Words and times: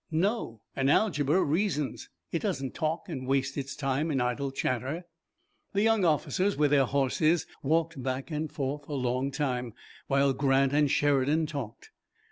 "No. 0.09 0.61
An 0.75 0.89
algebra 0.89 1.43
reasons. 1.43 2.09
It 2.31 2.39
doesn't 2.41 2.73
talk 2.73 3.07
and 3.07 3.27
waste 3.27 3.55
its 3.55 3.75
time 3.75 4.09
in 4.09 4.19
idle 4.19 4.49
chatter." 4.49 5.05
The 5.73 5.83
young 5.83 6.05
officers 6.05 6.57
with 6.57 6.71
their 6.71 6.85
horses 6.87 7.45
walked 7.61 8.01
back 8.01 8.31
and 8.31 8.51
forth 8.51 8.89
a 8.89 8.93
long 8.93 9.29
time, 9.29 9.75
while 10.07 10.33
Grant 10.33 10.73
and 10.73 10.89
Sheridan 10.89 11.45
talked. 11.45 11.91